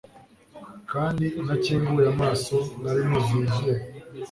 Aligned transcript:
Kandi 0.91 1.25
ntakinguye 1.43 2.07
amaso 2.13 2.55
nari 2.81 3.01
nuzuye 3.09 3.43
izuba 3.47 3.79